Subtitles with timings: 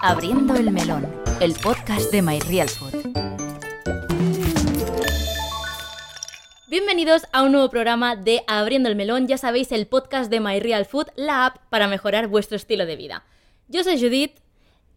[0.00, 1.06] Abriendo el melón,
[1.40, 2.94] el podcast de My Real Food.
[6.68, 10.60] Bienvenidos a un nuevo programa de Abriendo el melón, ya sabéis, el podcast de My
[10.60, 13.24] Real Food, la app para mejorar vuestro estilo de vida.
[13.68, 14.38] Yo soy Judith,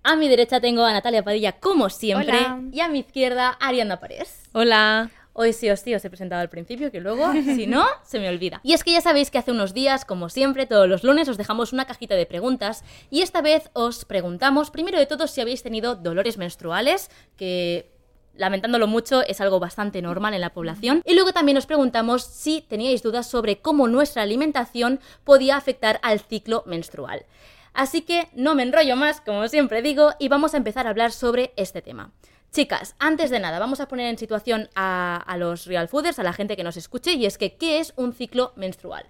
[0.04, 2.60] a mi derecha tengo a Natalia Padilla, como siempre, Hola.
[2.72, 4.44] y a mi izquierda Arianda Parés.
[4.52, 5.10] Hola.
[5.34, 8.30] Hoy sí os sí os he presentado al principio, que luego, si no, se me
[8.30, 8.62] olvida.
[8.64, 11.38] Y es que ya sabéis que hace unos días, como siempre, todos los lunes os
[11.38, 15.64] dejamos una cajita de preguntas y esta vez os preguntamos, primero de todo, si habéis
[15.64, 17.92] tenido dolores menstruales, que
[18.36, 21.02] lamentándolo mucho es algo bastante normal en la población.
[21.06, 26.20] Y luego también os preguntamos si teníais dudas sobre cómo nuestra alimentación podía afectar al
[26.20, 27.26] ciclo menstrual.
[27.74, 31.12] Así que no me enrollo más, como siempre digo, y vamos a empezar a hablar
[31.12, 32.12] sobre este tema.
[32.54, 36.24] Chicas, antes de nada, vamos a poner en situación a, a los real fooders, a
[36.24, 39.08] la gente que nos escuche, y es que, ¿qué es un ciclo menstrual?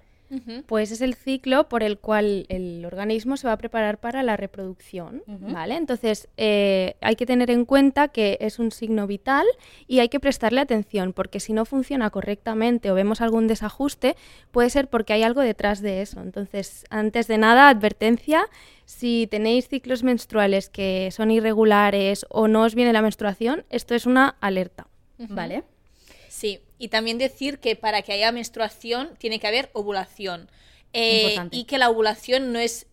[0.65, 4.37] Pues es el ciclo por el cual el organismo se va a preparar para la
[4.37, 5.75] reproducción, ¿vale?
[5.75, 9.45] Entonces eh, hay que tener en cuenta que es un signo vital
[9.87, 14.15] y hay que prestarle atención porque si no funciona correctamente o vemos algún desajuste,
[14.51, 16.21] puede ser porque hay algo detrás de eso.
[16.21, 18.47] Entonces, antes de nada, advertencia,
[18.85, 24.05] si tenéis ciclos menstruales que son irregulares o no os viene la menstruación, esto es
[24.05, 24.87] una alerta.
[25.29, 25.63] ¿Vale?
[26.27, 30.51] Sí, y también decir que para que haya menstruación tiene que haber ovulación.
[30.91, 32.87] Eh, y que la ovulación no es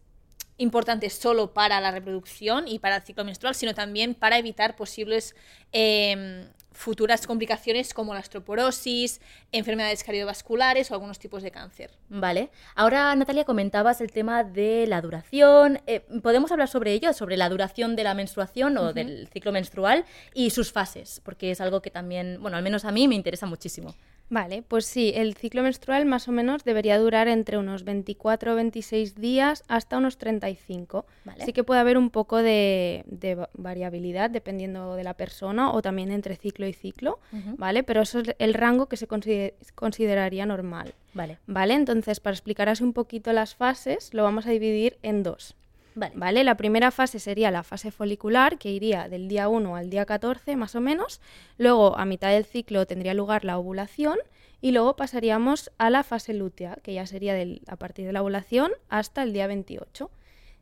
[0.59, 5.35] importante solo para la reproducción y para el ciclo menstrual, sino también para evitar posibles
[5.73, 9.21] eh, futuras complicaciones como la osteoporosis,
[9.53, 11.91] enfermedades cardiovasculares o algunos tipos de cáncer.
[12.09, 12.51] Vale.
[12.75, 15.81] Ahora, Natalia, comentabas el tema de la duración.
[15.87, 17.13] Eh, ¿Podemos hablar sobre ello?
[17.13, 20.05] Sobre la duración de la menstruación o del ciclo menstrual
[20.35, 23.47] y sus fases, porque es algo que también, bueno, al menos a mí me interesa
[23.47, 23.95] muchísimo.
[24.33, 28.55] Vale, pues sí, el ciclo menstrual más o menos debería durar entre unos 24 o
[28.55, 31.05] 26 días hasta unos 35.
[31.25, 31.45] Vale.
[31.45, 35.83] Sí que puede haber un poco de, de va- variabilidad dependiendo de la persona o
[35.83, 37.19] también entre ciclo y ciclo,
[37.59, 37.83] ¿vale?
[37.83, 41.39] Pero eso es el rango que se consider- consideraría normal, Vale.
[41.49, 41.75] ¿vale?
[41.75, 45.57] Entonces, para explicaros un poquito las fases, lo vamos a dividir en dos.
[45.95, 46.15] Vale.
[46.17, 46.45] ¿Vale?
[46.45, 50.57] La primera fase sería la fase folicular, que iría del día 1 al día 14
[50.57, 51.21] más o menos.
[51.59, 54.19] Luego, a mitad del ciclo, tendría lugar la ovulación.
[54.63, 58.21] Y luego pasaríamos a la fase lútea, que ya sería del- a partir de la
[58.21, 60.11] ovulación hasta el día 28.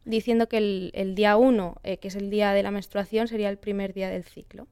[0.09, 3.51] Diciendo que el, el día 1, eh, que es el día de la menstruación, sería
[3.51, 4.67] el primer día del ciclo.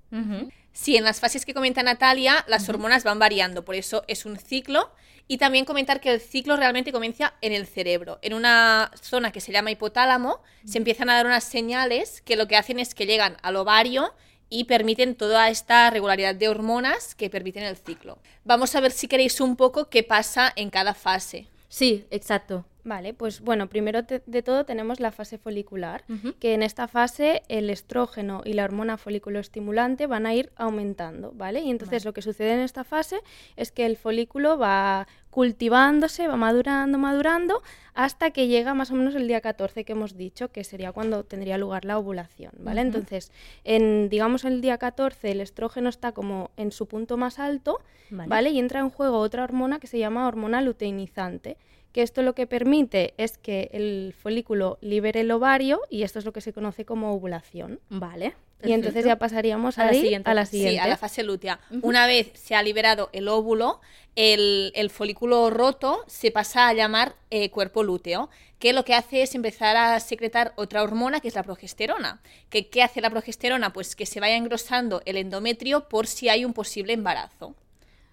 [0.72, 4.38] Sí, en las fases que comenta Natalia, las hormonas van variando, por eso es un
[4.38, 4.90] ciclo.
[5.28, 8.18] Y también comentar que el ciclo realmente comienza en el cerebro.
[8.22, 12.48] En una zona que se llama hipotálamo, se empiezan a dar unas señales que lo
[12.48, 14.14] que hacen es que llegan al ovario
[14.48, 18.18] y permiten toda esta regularidad de hormonas que permiten el ciclo.
[18.44, 21.48] Vamos a ver si queréis un poco qué pasa en cada fase.
[21.68, 22.64] Sí, exacto.
[22.88, 26.04] Vale, pues bueno, primero te- de todo tenemos la fase folicular,
[26.38, 31.32] que en esta fase el estrógeno y la hormona folículo estimulante van a ir aumentando,
[31.34, 31.60] ¿vale?
[31.62, 33.18] Y entonces lo que sucede en esta fase
[33.56, 37.62] es que el folículo va cultivándose, va madurando, madurando,
[37.94, 41.24] hasta que llega más o menos el día 14 que hemos dicho, que sería cuando
[41.24, 42.82] tendría lugar la ovulación, ¿vale?
[42.82, 43.32] Entonces,
[43.64, 47.80] en, digamos, el día 14 el estrógeno está como en su punto más alto,
[48.10, 48.28] Vale.
[48.28, 48.50] ¿vale?
[48.50, 51.56] Y entra en juego otra hormona que se llama hormona luteinizante,
[51.96, 56.26] que esto lo que permite es que el folículo libere el ovario y esto es
[56.26, 57.80] lo que se conoce como ovulación.
[57.88, 58.34] Vale.
[58.62, 60.50] Y entonces ya pasaríamos A la siguiente a la fase.
[60.50, 60.74] siguiente.
[60.74, 61.58] Sí, a la fase lútea.
[61.80, 63.80] Una vez se ha liberado el óvulo,
[64.14, 69.22] el, el folículo roto se pasa a llamar eh, cuerpo lúteo, que lo que hace
[69.22, 72.20] es empezar a secretar otra hormona que es la progesterona.
[72.50, 73.72] ¿Que, ¿Qué hace la progesterona?
[73.72, 77.54] Pues que se vaya engrosando el endometrio por si hay un posible embarazo.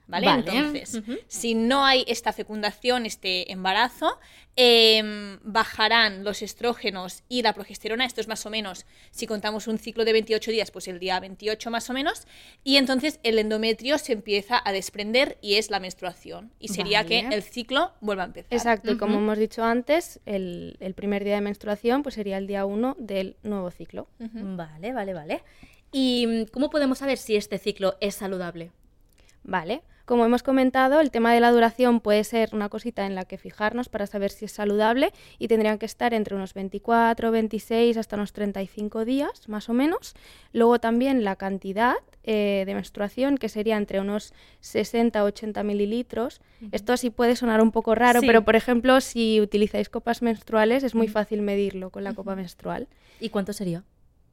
[0.08, 0.28] ¿Vale?
[0.28, 0.44] Vale.
[0.46, 4.20] Entonces, si no hay esta fecundación, este embarazo,
[4.56, 8.06] em, bajarán los estrógenos y la progesterona.
[8.06, 11.20] Esto es más o menos, si contamos un ciclo de 28 días, pues el día
[11.20, 12.28] 28 más o menos.
[12.64, 16.52] Y entonces el endometrio se empieza a desprender y es la menstruación.
[16.60, 18.54] Y sería que el ciclo vuelva a empezar.
[18.54, 22.48] Exacto, y como hemos dicho antes, el, el primer día de menstruación pues sería el
[22.48, 24.08] día 1 del nuevo ciclo.
[24.20, 25.44] Vale, vale, vale.
[25.92, 28.72] ¿Y cómo podemos saber si este ciclo es saludable?
[29.44, 29.84] Vale.
[30.06, 33.38] Como hemos comentado, el tema de la duración puede ser una cosita en la que
[33.38, 38.18] fijarnos para saber si es saludable y tendrían que estar entre unos 24, 26 hasta
[38.18, 40.14] unos 35 días, más o menos.
[40.52, 41.96] Luego también la cantidad
[42.26, 46.42] eh, de menstruación, que sería entre unos 60 80 mililitros.
[46.74, 48.28] Esto sí puede sonar un poco raro, Sí.
[48.28, 52.90] pero por ejemplo, si utilizáis copas menstruales es muy fácil medirlo con la copa menstrual.
[53.22, 53.84] ¿Y cuánto sería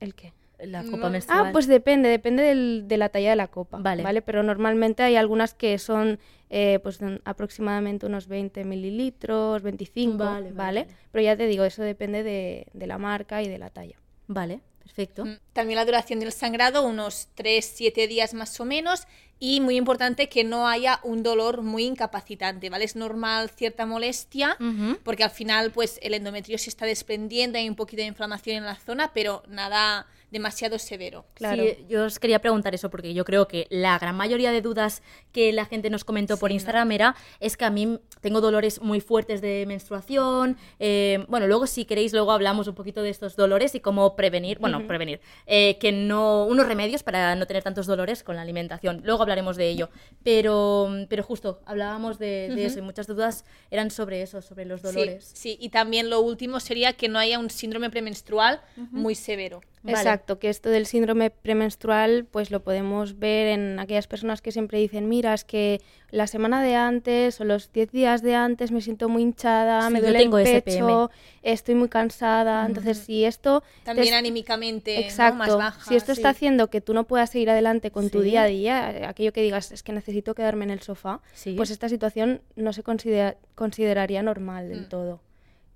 [0.00, 0.32] ¿El qué?
[0.64, 1.46] La copa Ah, menstrual?
[1.46, 3.78] Ah, pues depende, depende del- de la talla de la copa.
[3.78, 4.02] Vale.
[4.02, 4.22] Vale.
[4.22, 6.18] Pero normalmente hay algunas que son
[6.52, 10.52] eh, pues aproximadamente unos 20 mililitros, 25, Vale, ¿vale?
[10.52, 10.96] vale, vale.
[11.12, 13.96] Pero ya te digo, eso depende de, de la marca y de la talla.
[14.26, 15.24] Vale, perfecto.
[15.24, 19.04] Mm, También la duración del sangrado, unos 3-7 días más o menos.
[19.42, 22.84] Y muy importante que no haya un dolor muy incapacitante, ¿vale?
[22.84, 24.58] Es normal cierta molestia,
[25.02, 28.64] porque al final, pues el endometrio se está desprendiendo, hay un poquito de inflamación en
[28.66, 31.24] la zona, pero nada demasiado severo.
[31.34, 31.62] Claro.
[31.62, 35.02] Sí, yo os quería preguntar eso porque yo creo que la gran mayoría de dudas
[35.32, 36.50] que la gente nos comentó por.
[36.50, 40.56] Instagram era es que a mí tengo dolores muy fuertes de menstruación.
[40.78, 44.58] eh, bueno, luego si queréis luego hablamos un poquito de estos dolores y cómo prevenir,
[44.58, 49.02] bueno, prevenir, eh, que no unos remedios para no tener tantos dolores con la alimentación.
[49.04, 49.90] Luego hablaremos de ello,
[50.22, 54.82] pero pero justo hablábamos de, de eso y muchas dudas eran sobre eso, sobre los
[54.82, 55.24] dolores.
[55.34, 59.60] Sí, sí, y también lo último sería que no haya un síndrome premenstrual muy severo.
[59.82, 59.96] Vale.
[59.96, 64.78] Exacto, que esto del síndrome premenstrual, pues lo podemos ver en aquellas personas que siempre
[64.78, 65.80] dicen, mira, es que
[66.10, 69.92] la semana de antes o los 10 días de antes me siento muy hinchada, Sí,
[69.94, 70.60] me duele tengo el SPM.
[70.64, 71.10] pecho,
[71.42, 72.66] estoy muy cansada.
[72.66, 73.62] Entonces, si esto...
[73.84, 75.00] También anímicamente ¿no?
[75.00, 75.38] Exacto.
[75.38, 75.84] más baja.
[75.88, 79.08] si esto está haciendo que tú no puedas seguir adelante con tu día a día,
[79.08, 81.54] aquello que digas es que necesito quedarme en el sofá, Sí.
[81.56, 84.88] pues esta situación no se considera- consideraría normal del Mm.
[84.90, 85.20] todo.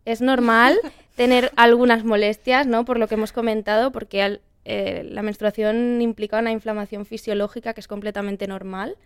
[0.04, 0.78] Es normal
[1.16, 2.84] tener algunas molestias, ¿no?
[2.84, 7.80] Por lo que hemos comentado, porque al- eh, la menstruación implica una inflamación fisiológica que
[7.80, 8.96] es completamente normal,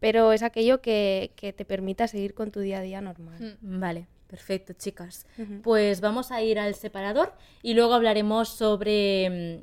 [0.00, 3.56] pero es aquello que, que te permita seguir con tu día a día normal.
[3.62, 3.78] Mm.
[3.80, 5.24] Vale, perfecto, chicas.
[5.62, 9.60] Pues vamos a ir al separador y luego hablaremos sobre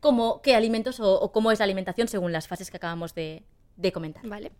[0.00, 3.42] cómo, qué alimentos o, o cómo es la alimentación según las fases que acabamos de,
[3.76, 4.26] de comentar.
[4.26, 4.52] Vale.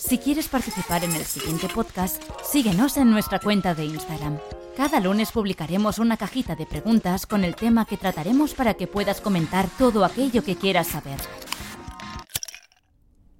[0.00, 4.38] Si quieres participar en el siguiente podcast, síguenos en nuestra cuenta de Instagram.
[4.74, 9.20] Cada lunes publicaremos una cajita de preguntas con el tema que trataremos para que puedas
[9.20, 11.20] comentar todo aquello que quieras saber.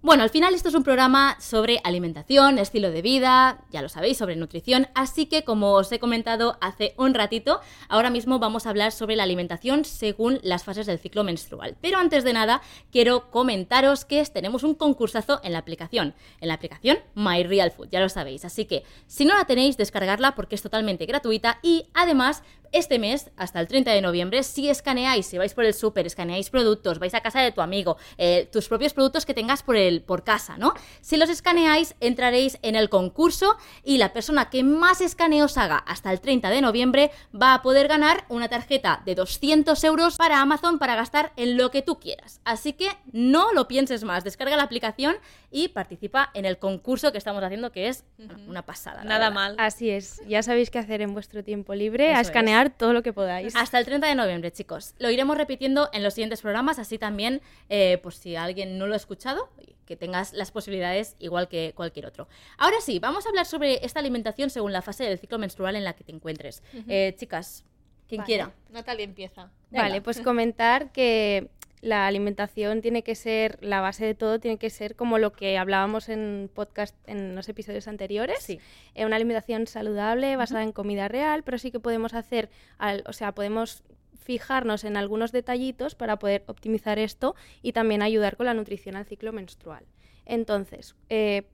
[0.03, 4.17] Bueno, al final esto es un programa sobre alimentación, estilo de vida, ya lo sabéis,
[4.17, 8.71] sobre nutrición, así que como os he comentado hace un ratito, ahora mismo vamos a
[8.71, 11.77] hablar sobre la alimentación según las fases del ciclo menstrual.
[11.83, 16.55] Pero antes de nada, quiero comentaros que tenemos un concursazo en la aplicación, en la
[16.55, 20.55] aplicación My Real Food, ya lo sabéis, así que si no la tenéis, descargarla porque
[20.55, 25.39] es totalmente gratuita y además este mes, hasta el 30 de noviembre, si escaneáis, si
[25.39, 28.95] vais por el súper, escaneáis productos, vais a casa de tu amigo, eh, tus propios
[28.95, 30.75] productos que tengas por, el, por casa, ¿no?
[31.01, 36.13] Si los escaneáis, entraréis en el concurso y la persona que más escaneos haga hasta
[36.13, 40.79] el 30 de noviembre va a poder ganar una tarjeta de 200 euros para Amazon
[40.79, 42.41] para gastar en lo que tú quieras.
[42.45, 45.17] Así que no lo pienses más, descarga la aplicación
[45.51, 48.05] y participa en el concurso que estamos haciendo, que es
[48.47, 49.05] una pasada.
[49.05, 49.35] Nada verdad.
[49.35, 49.57] mal.
[49.59, 52.31] Así es, ya sabéis qué hacer en vuestro tiempo libre, a Eso
[52.69, 53.57] todo lo que podáis.
[53.57, 54.95] Hasta el 30 de noviembre, chicos.
[54.99, 57.41] Lo iremos repitiendo en los siguientes programas, así también,
[57.71, 59.49] eh, por si alguien no lo ha escuchado,
[59.87, 62.29] que tengas las posibilidades igual que cualquier otro.
[62.59, 65.85] Ahora sí, vamos a hablar sobre esta alimentación según la fase del ciclo menstrual en
[65.85, 66.63] la que te encuentres.
[66.87, 67.65] Eh, chicas,
[68.07, 68.27] quien Vale.
[68.27, 68.53] quiera.
[68.69, 69.51] Natalia empieza.
[69.71, 69.85] Venga.
[69.85, 71.49] Vale, pues comentar que
[71.83, 75.57] la alimentación tiene que ser, la base de todo tiene que ser como lo que
[75.57, 78.43] hablábamos en podcast en los episodios anteriores.
[78.43, 78.61] Sí.
[78.95, 83.13] Eh, una alimentación saludable, basada en comida real, pero sí que podemos hacer, al- o
[83.13, 83.83] sea, podemos
[84.23, 89.07] fijarnos en algunos detallitos para poder optimizar esto y también ayudar con la nutrición al
[89.07, 89.85] ciclo menstrual.
[90.27, 91.45] Entonces, eh,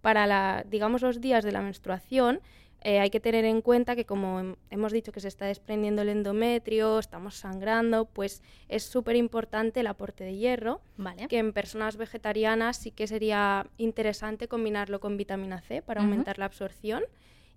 [0.00, 2.40] para la, digamos los días de la menstruación,
[2.84, 6.02] eh, hay que tener en cuenta que como hem- hemos dicho que se está desprendiendo
[6.02, 11.26] el endometrio, estamos sangrando, pues es súper importante el aporte de hierro, Vale.
[11.28, 16.44] que en personas vegetarianas sí que sería interesante combinarlo con vitamina C para aumentar la
[16.44, 17.02] absorción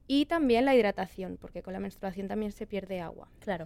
[0.08, 3.28] y también la hidratación, porque con la menstruación también se pierde agua.
[3.40, 3.66] Claro.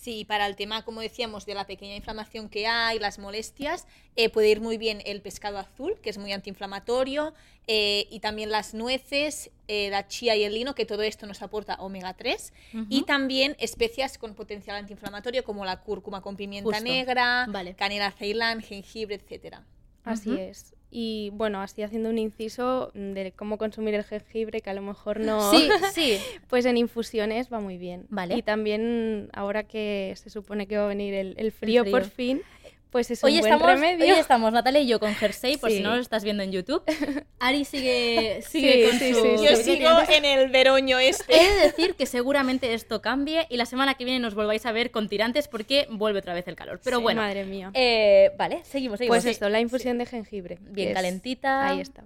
[0.00, 4.28] Sí, para el tema, como decíamos, de la pequeña inflamación que hay, las molestias, eh,
[4.28, 7.34] puede ir muy bien el pescado azul, que es muy antiinflamatorio,
[7.66, 11.42] eh, y también las nueces, eh, la chía y el lino, que todo esto nos
[11.42, 12.52] aporta omega 3,
[12.88, 16.84] y también especias con potencial antiinflamatorio como la cúrcuma con pimienta Justo.
[16.84, 17.74] negra, Vale.
[17.74, 19.64] canela ceilán, jengibre, etcétera.
[20.04, 20.74] Así es.
[20.90, 25.20] Y bueno, así haciendo un inciso de cómo consumir el jengibre, que a lo mejor
[25.20, 25.50] no...
[25.50, 26.18] Sí, sí.
[26.48, 28.06] Pues en infusiones va muy bien.
[28.08, 28.36] Vale.
[28.36, 31.92] Y también ahora que se supone que va a venir el, el frío, frío.
[31.92, 32.42] por fin,
[32.90, 34.14] pues es Hoy un buen estamos, remedio.
[34.14, 36.82] hoy estamos Natalia y yo con jersey, por si no lo estás viendo en YouTube.
[37.38, 39.20] Ari sigue, sigue Sí, con sí, su...
[39.38, 39.62] sí, Yo sí.
[39.76, 41.34] sigo en el veroño este.
[41.36, 44.72] He de decir que seguramente esto cambie y la semana que viene nos volváis a
[44.72, 46.80] ver con tirantes porque vuelve otra vez el calor.
[46.82, 47.70] Pero Sí, bueno, Madre mía.
[47.74, 49.16] eh, vale, seguimos, seguimos.
[49.16, 49.30] pues Sí.
[49.30, 50.58] esto, la infusión de jengibre.
[50.60, 51.68] Bien es- calentita.
[51.68, 52.04] Ahí está.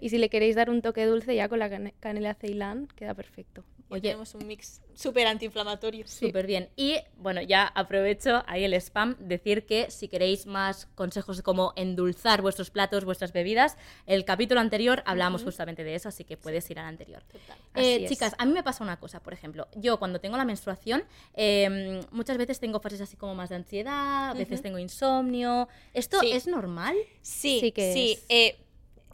[0.00, 3.14] Y si le queréis dar un toque dulce ya con la cane- canela ceilán, queda
[3.14, 3.64] perfecto.
[3.90, 4.02] Ya Oye.
[4.02, 6.06] tenemos un mix súper antiinflamatorio.
[6.06, 6.68] Súper bien.
[6.76, 11.72] Y bueno, ya aprovecho ahí el spam, decir que si queréis más consejos de cómo
[11.74, 16.70] endulzar vuestros platos, vuestras bebidas, el capítulo anterior hablamos justamente de eso, así que puedes
[16.70, 17.22] ir al anterior.
[17.24, 17.58] Total.
[17.74, 21.02] Eh, chicas, a mí me pasa una cosa, por ejemplo, yo cuando tengo la menstruación,
[21.34, 25.68] eh, muchas veces tengo fases así como más de ansiedad, a veces tengo insomnio.
[25.94, 26.30] ¿Esto Sí.
[26.32, 26.94] es normal?
[27.22, 28.12] Sí, Sí que sí.
[28.12, 28.24] es.
[28.28, 28.58] eh,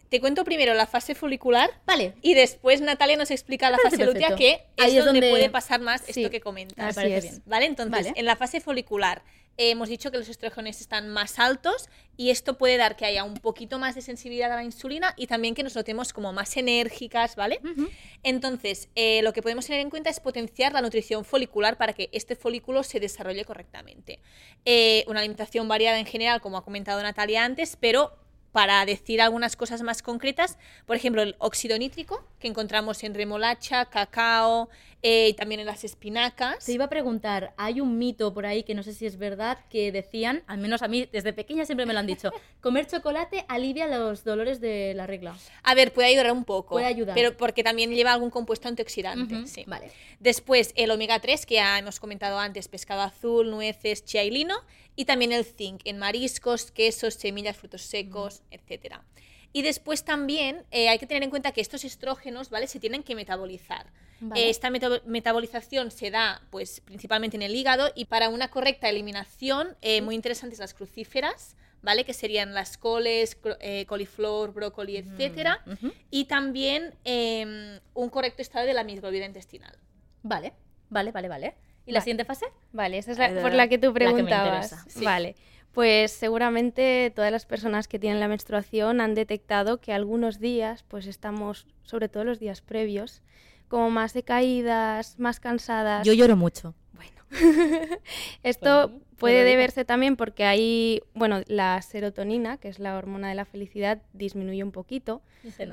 [0.08, 2.14] te cuento primero la fase folicular Vale.
[2.22, 5.50] y después Natalia nos explica la fase lútea, que Ahí es es donde, donde- puede
[5.50, 6.20] pasar más Sí.
[6.22, 6.76] esto que comentas.
[6.76, 7.22] Me Así parece es.
[7.24, 7.42] bien.
[7.46, 7.66] ¿Vale?
[7.66, 8.12] Entonces, Vale.
[8.20, 9.22] en la fase folicular
[9.58, 13.24] eh, hemos dicho que los estrógenos están más altos y esto puede dar que haya
[13.24, 16.54] un poquito más de sensibilidad a la insulina y también que nos notemos como más
[16.58, 17.60] enérgicas, ¿vale?
[18.22, 22.08] Entonces, eh, lo que podemos tener en cuenta es potenciar la nutrición folicular para que
[22.12, 24.18] este folículo se desarrolle correctamente.
[24.64, 28.12] Eh, una alimentación variada en general, como ha comentado Natalia antes, pero
[28.56, 33.84] para decir algunas cosas más concretas, por ejemplo, el óxido nítrico, que encontramos en remolacha,
[33.84, 34.70] cacao,
[35.08, 36.64] eh, y también en las espinacas.
[36.64, 39.56] Te iba a preguntar, hay un mito por ahí que no sé si es verdad,
[39.70, 43.44] que decían, al menos a mí desde pequeña siempre me lo han dicho, comer chocolate
[43.46, 45.36] alivia los dolores de la regla.
[45.62, 46.74] A ver, puede ayudar un poco.
[46.74, 47.14] Puede ayudar.
[47.14, 49.46] Pero porque también lleva algún compuesto antioxidante.
[49.46, 49.62] Sí.
[49.68, 49.92] Vale.
[50.18, 54.56] Después, el omega 3, que ya hemos comentado antes, pescado azul, nueces, chía y lino.
[54.96, 59.04] Y también el zinc en mariscos, quesos, semillas, frutos secos, etcétera.
[59.52, 62.66] Y después también eh, hay que tener en cuenta que estos estrógenos, ¿vale?
[62.66, 63.86] Se tienen que metabolizar.
[64.20, 64.48] Vale.
[64.48, 69.76] Esta meta- metabolización se da, pues, principalmente en el hígado y para una correcta eliminación,
[69.82, 72.04] eh, muy interesantes las crucíferas, ¿vale?
[72.04, 75.60] Que serían las coles, eh, coliflor, brócoli, etcétera.
[75.66, 75.92] ujú.
[76.10, 79.76] Y también eh, un correcto estado de la microbiota intestinal.
[80.22, 80.54] Vale,
[80.88, 81.54] vale, vale, vale.
[81.84, 82.46] ¿Y la siguiente fase?
[82.72, 84.74] Vale, esa es la, Eh, por la que tú que preguntabas.
[84.88, 85.04] sí.
[85.04, 85.36] Vale,
[85.72, 91.06] pues seguramente todas las personas que tienen la menstruación han detectado que algunos días, pues
[91.06, 93.22] estamos, sobre todo los días previos,
[93.68, 96.06] como más decaídas, más cansadas.
[96.12, 96.74] lloro mucho.
[96.96, 97.16] Bueno,
[98.42, 103.34] esto Bueno, puede deberse también porque hay, bueno, la serotonina, que es la hormona de
[103.34, 105.22] la felicidad, disminuye un poquito.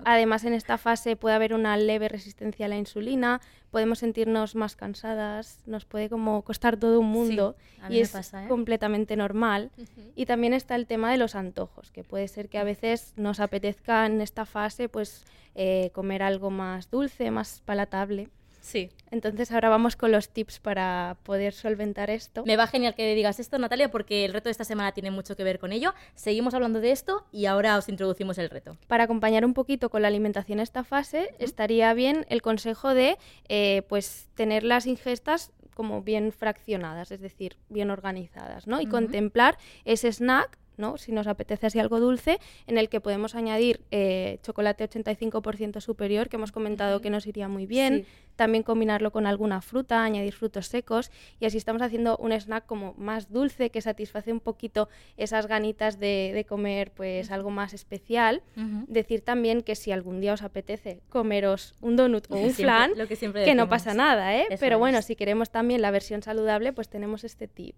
[0.05, 4.75] Además, en esta fase puede haber una leve resistencia a la insulina, podemos sentirnos más
[4.75, 8.47] cansadas, nos puede como costar todo un mundo a mí y me es pasa, ¿eh?
[8.47, 9.71] completamente normal.
[10.15, 13.39] Y también está el tema de los antojos, que puede ser que a veces nos
[13.39, 15.25] apetezca en esta fase pues
[15.55, 18.29] eh, comer algo más dulce, más palatable.
[18.63, 18.89] Sí.
[19.11, 22.45] Entonces ahora vamos con los tips para poder solventar esto.
[22.45, 25.35] Me va genial que digas esto, Natalia, porque el reto de esta semana tiene mucho
[25.35, 25.93] que ver con ello.
[26.15, 28.77] Seguimos hablando de esto y ahora os introducimos el reto.
[28.87, 33.17] Para acompañar un poquito con la alimentación esta fase, estaría bien el consejo de
[33.49, 38.79] eh, pues tener las ingestas como bien fraccionadas, es decir, bien organizadas, ¿no?
[38.79, 40.97] Y contemplar ese snack, ¿no?
[40.97, 46.29] Si nos apetece así algo dulce, en el que podemos añadir eh, chocolate 85% superior,
[46.29, 48.05] que hemos comentado que nos iría muy bien, Sí.
[48.35, 52.93] también combinarlo con alguna fruta, añadir frutos secos, y así estamos haciendo un snack como
[52.97, 58.41] más dulce, que satisface un poquito esas ganitas de, de comer pues algo más especial.
[58.87, 62.91] Decir también que si algún día os apetece comeros un donut o un siempre- flan,
[62.97, 64.45] lo que siempre que no pasa nada, ¿eh?
[64.49, 67.75] Eso Pero bueno, si queremos también la versión saludable, pues tenemos este tip.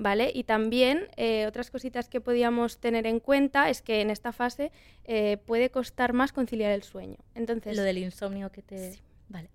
[0.00, 0.30] ¿Vale?
[0.32, 4.70] Y también eh, otras cositas que podíamos tener en cuenta es que en esta fase
[5.04, 7.16] eh, puede costar más conciliar el sueño.
[7.34, 9.00] Entonces, Lo del insomnio que te...
[9.28, 9.50] Vale.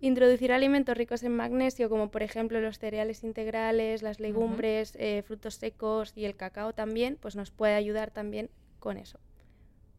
[0.00, 5.56] Introducir alimentos ricos en magnesio, como por ejemplo los cereales integrales, las legumbres, eh, frutos
[5.56, 9.18] secos y el cacao también, pues nos puede ayudar también con eso.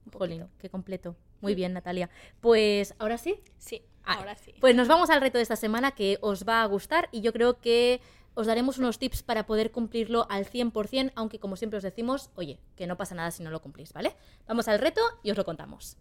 [0.05, 0.57] Un Jolín, poquito.
[0.59, 1.17] qué completo.
[1.41, 2.09] Muy bien, Natalia.
[2.39, 3.41] Pues ahora sí.
[3.57, 4.53] Sí, ahora sí.
[4.61, 7.33] Pues nos vamos al reto de esta semana que os va a gustar y yo
[7.33, 7.99] creo que
[8.35, 12.59] os daremos unos tips para poder cumplirlo al 100%, aunque como siempre os decimos, oye,
[12.75, 14.15] que no pasa nada si no lo cumplís, ¿vale?
[14.47, 15.97] Vamos al reto y os lo contamos.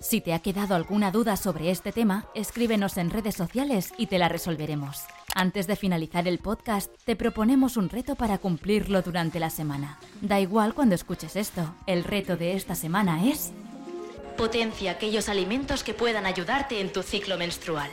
[0.00, 4.18] Si te ha quedado alguna duda sobre este tema, escríbenos en redes sociales y te
[4.18, 5.04] la resolveremos.
[5.34, 9.98] Antes de finalizar el podcast, te proponemos un reto para cumplirlo durante la semana.
[10.20, 13.52] Da igual cuando escuches esto, el reto de esta semana es...
[14.36, 17.90] Potencia aquellos alimentos que puedan ayudarte en tu ciclo menstrual.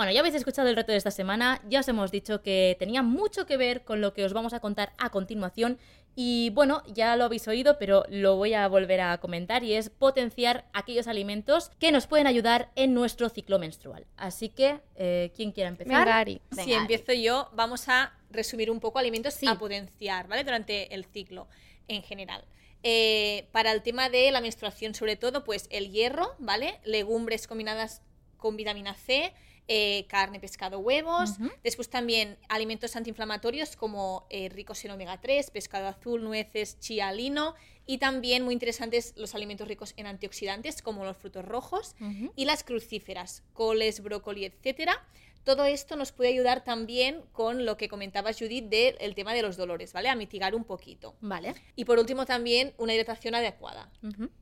[0.00, 3.02] Bueno, ya habéis escuchado el reto de esta semana, ya os hemos dicho que tenía
[3.02, 5.78] mucho que ver con lo que os vamos a contar a continuación
[6.16, 9.90] y bueno, ya lo habéis oído, pero lo voy a volver a comentar y es
[9.90, 14.06] potenciar aquellos alimentos que nos pueden ayudar en nuestro ciclo menstrual.
[14.16, 16.06] Así que, eh, ¿quién quiera empezar?
[16.06, 16.40] Venga, Ari.
[16.64, 19.46] si empiezo yo, vamos a resumir un poco alimentos Sí.
[19.46, 20.44] a potenciar, ¿vale?
[20.44, 21.46] Durante el ciclo
[21.88, 22.42] en general.
[22.82, 26.80] Eh, para el tema de la menstruación, sobre todo, pues el hierro, ¿vale?
[26.84, 28.00] Legumbres combinadas
[28.38, 29.34] con vitamina C,
[29.72, 31.36] eh, carne, pescado, huevos.
[31.62, 37.54] Después también alimentos antiinflamatorios como eh, ricos en omega 3, pescado azul, nueces, chía, lino.
[37.86, 41.94] Y también muy interesantes los alimentos ricos en antioxidantes como los frutos rojos
[42.34, 45.06] y las crucíferas, coles, brócoli, etcétera.
[45.44, 49.56] Todo esto nos puede ayudar también con lo que comentabas, Judith, del tema de los
[49.56, 50.08] dolores, ¿vale?
[50.08, 51.14] A mitigar un poquito.
[51.20, 51.54] Vale.
[51.76, 53.90] Y por último también una hidratación adecuada.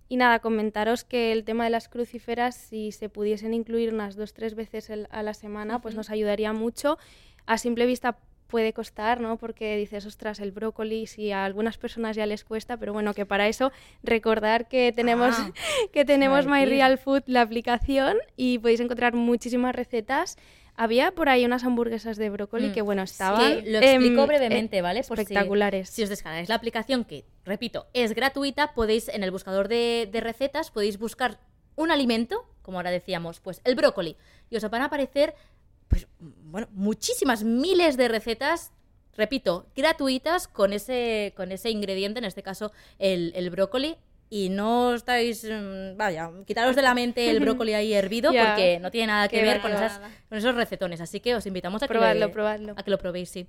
[0.09, 4.35] Y nada, comentaros que el tema de las crucíferas, si se pudiesen incluir unas dos,
[4.35, 6.99] tres veces a la semana, pues nos ayudaría mucho.
[7.47, 9.37] A simple vista puede costar, ¿no?
[9.37, 13.26] Porque dices, ostras, el brócoli, si a algunas personas ya les cuesta, pero bueno, que
[13.26, 13.71] para eso
[14.02, 15.52] recordar que tenemos, Ah,
[15.93, 16.64] que tenemos My.
[16.64, 20.37] Real Food, la aplicación, y podéis encontrar muchísimas recetas.
[20.81, 22.73] Había por ahí unas hamburguesas de brócoli Mm.
[22.73, 23.65] que, bueno, estaban...
[23.65, 25.03] Sí, lo explico em, brevemente, eh, ¿vale?
[25.03, 25.91] Por si- espectaculares.
[25.91, 30.21] Si, os descargáis la aplicación, que repito, es gratuita, podéis en el buscador de, de
[30.21, 31.41] recetas, podéis buscar
[31.75, 34.17] un alimento, como ahora decíamos, pues el brócoli,
[34.51, 35.35] y os van a aparecer,
[35.89, 38.73] pues, bueno, muchísimas miles de recetas.
[39.17, 42.71] Repito, gratuitas con ese, con ese ingrediente, en este caso
[43.01, 43.97] el, el brócoli,
[44.31, 48.91] y no estáis, mm, vaya, quitaros de la mente el brócoli ahí hervido porque no
[48.91, 51.01] tiene nada que Qué ver con, esas, con esos recetones.
[51.01, 52.75] Así que os invitamos a que, le- probadlo.
[52.77, 53.47] a que lo probéis, sí.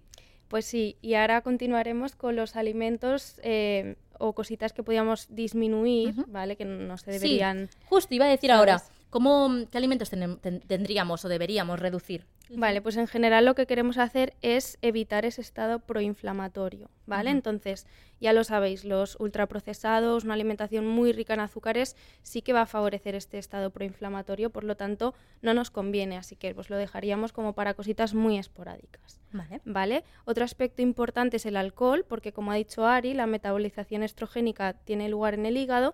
[0.48, 6.16] Pues sí, y ahora continuaremos con los alimentos eh, o cositas que podíamos disminuir.
[6.28, 6.56] ¿vale?
[6.56, 7.70] Que no se Sí, deberían...
[7.86, 8.60] justo iba a decir ¿sabes?
[8.60, 12.26] ahora, ¿cómo, ¿qué alimentos ten- tendríamos o deberíamos reducir?
[12.50, 17.29] Vale, pues en general lo que queremos hacer es evitar ese estado proinflamatorio, ¿vale?
[17.29, 17.86] Entonces,
[18.20, 22.65] ya lo sabéis, los ultraprocesados, una alimentación muy rica en azúcares, sí que va a
[22.65, 27.34] favorecer este estado proinflamatorio, por lo tanto, no nos conviene, así que pues lo dejaríamos
[27.34, 29.20] como para cositas muy esporádicas.
[29.32, 29.62] Vale.
[29.63, 30.03] ¿Vale?
[30.25, 35.08] Otro aspecto importante es el alcohol, porque como ha dicho Ari, la metabolización estrogénica tiene
[35.08, 35.94] lugar en el hígado,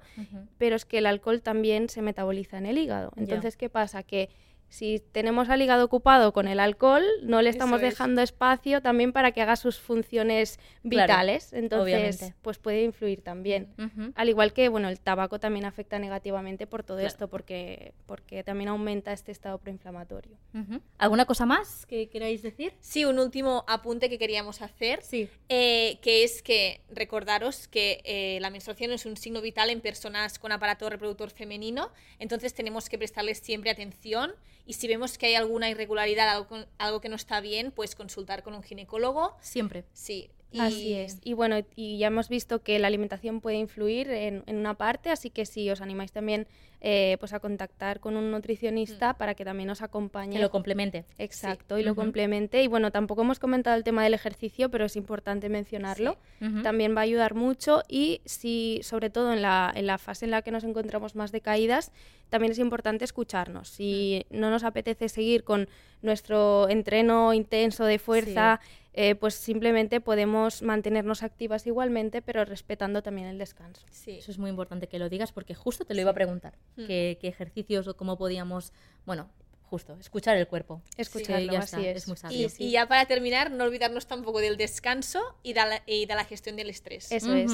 [0.57, 3.11] pero es que el alcohol también se metaboliza en el hígado.
[3.17, 4.03] Entonces, ¿qué pasa?
[4.03, 4.29] Que
[4.69, 7.93] si tenemos al hígado ocupado con el alcohol, no le estamos Eso es.
[7.93, 11.53] dejando espacio también para que haga sus funciones Claro, vitales.
[11.53, 12.35] Entonces, obviamente.
[12.41, 13.73] pues puede influir también.
[14.15, 17.07] Al igual que, bueno, el tabaco también afecta negativamente por todo Claro.
[17.07, 20.37] esto, porque, porque también aumenta este estado proinflamatorio.
[20.53, 20.81] Ujú.
[20.97, 22.73] ¿Alguna cosa más que queráis decir?
[22.79, 25.29] Sí, un último apunte que queríamos hacer, Sí.
[25.49, 30.39] eh, que es que recordaros que eh, la menstruación es un signo vital en personas
[30.39, 34.33] con aparato reproductor femenino, entonces tenemos que prestarles siempre atención
[34.65, 38.43] y si vemos que hay alguna irregularidad, algo, algo que no está bien, pues consultar
[38.43, 39.35] con un ginecólogo.
[39.41, 39.85] Siempre.
[39.93, 40.29] Sí.
[40.51, 41.19] Y- Así es.
[41.23, 45.09] Y bueno, y ya hemos visto que la alimentación puede influir en, en una parte,
[45.09, 46.47] así que sí, os animáis también
[46.81, 50.33] eh, pues a contactar con un nutricionista para que también os acompañe.
[50.35, 51.03] Que lo complemente.
[51.17, 52.61] Exacto, y lo complemente.
[52.61, 56.17] Y bueno, tampoco hemos comentado el tema del ejercicio, pero es importante mencionarlo.
[56.61, 60.31] También va a ayudar mucho y si, sobre todo en la, en la fase en
[60.31, 61.91] la que nos encontramos más decaídas,
[62.29, 63.67] también es importante escucharnos.
[63.69, 65.67] Si no nos apetece seguir con
[66.03, 68.59] nuestro entreno intenso de fuerza,
[68.97, 73.85] eh, pues simplemente podemos mantenernos activas igualmente, pero respetando también el descanso.
[73.91, 74.11] Sí.
[74.11, 76.57] Eso es muy importante que lo digas porque justo te lo iba a preguntar.
[76.77, 76.87] Mm.
[76.87, 78.71] ¿Qué, qué ejercicios o cómo podíamos,
[79.05, 79.29] bueno,
[79.65, 80.81] justo, escuchar el cuerpo.
[80.95, 82.07] Escucharlo, ya así está, es.
[82.07, 82.47] muy sabio.
[82.57, 86.15] Y, y ya para terminar, no olvidarnos tampoco del descanso y de la, y de
[86.15, 87.11] la gestión del estrés.
[87.11, 87.51] Eso es.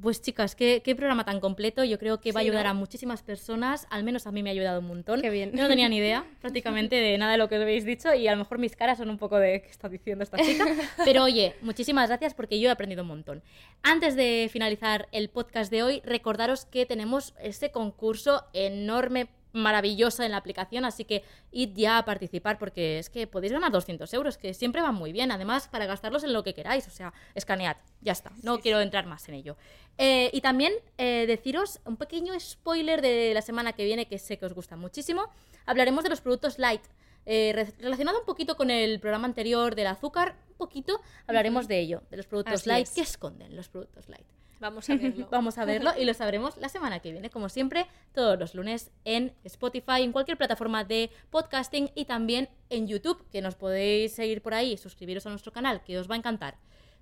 [0.00, 1.82] Pues chicas, ¿qué, qué programa tan completo.
[1.82, 2.70] Yo creo que va a ayudar ¿no?
[2.70, 3.86] a muchísimas personas.
[3.90, 5.20] Al menos a mí me ha ayudado un montón.
[5.20, 5.50] Qué bien.
[5.52, 8.28] Yo no tenía ni idea prácticamente de nada de lo que os habéis dicho y
[8.28, 10.66] a lo mejor mis caras son un poco de qué está diciendo esta chica.
[11.04, 13.42] Pero oye, muchísimas gracias porque yo he aprendido un montón.
[13.82, 20.30] Antes de finalizar el podcast de hoy, recordaros que tenemos este concurso enorme maravilloso en
[20.32, 24.36] la aplicación, así que id ya a participar porque es que podéis ganar 200 euros,
[24.38, 27.76] que siempre van muy bien, además para gastarlos en lo que queráis, o sea, escanead,
[28.00, 29.56] ya está, no quiero entrar más en ello.
[29.96, 34.38] Eh, y también eh, deciros un pequeño spoiler de la semana que viene, que sé
[34.38, 35.28] que os gusta muchísimo,
[35.66, 36.82] hablaremos de los productos light.
[37.30, 41.78] Eh, re- relacionado un poquito con el programa anterior del azúcar, un poquito hablaremos de
[41.80, 42.86] ello, de los productos Así light.
[42.86, 42.94] es.
[42.94, 44.24] ¿Qué esconden los productos light?
[44.60, 45.28] Vamos a verlo.
[45.30, 48.90] Vamos a verlo y lo sabremos la semana que viene, como siempre, todos los lunes
[49.04, 54.42] en Spotify, en cualquier plataforma de podcasting y también en YouTube, que nos podéis seguir
[54.42, 56.56] por ahí, suscribiros a nuestro canal, que os va a encantar.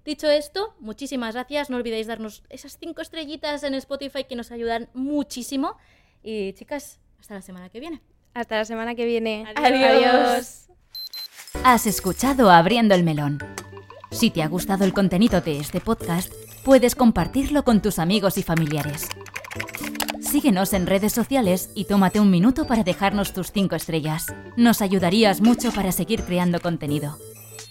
[0.04, 1.68] Dicho esto, muchísimas gracias.
[1.68, 5.76] No olvidéis darnos esas cinco estrellitas en Spotify que nos ayudan muchísimo.
[6.22, 8.00] Y chicas, hasta la semana que viene.
[8.32, 9.44] Hasta la semana que viene.
[9.56, 10.68] Adiós.
[11.64, 13.40] Has escuchado Abriendo el Melón.
[14.12, 16.32] Si te ha gustado el contenido de este podcast,
[16.66, 19.06] puedes compartirlo con tus amigos y familiares.
[20.20, 24.34] Síguenos en redes sociales y tómate un minuto para dejarnos tus 5 estrellas.
[24.56, 27.18] Nos ayudarías mucho para seguir creando contenido.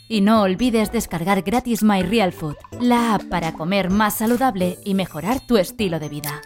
[0.08, 4.94] Y no olvides descargar gratis My Real Food, la app para comer más saludable y
[4.94, 6.42] mejorar tu estilo de vida.